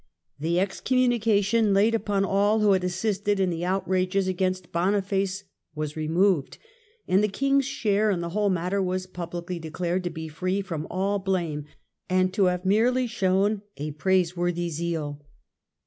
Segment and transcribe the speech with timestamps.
[0.39, 5.43] The excommunica tion laid upon all who had assisted in the outrages against Boniface
[5.75, 6.57] was removed,
[7.07, 10.87] and the King's share in the whole matter was publicly declared to be free from
[10.89, 11.65] all blame,
[12.09, 15.23] and to have merely shown" a praiseworthy zeal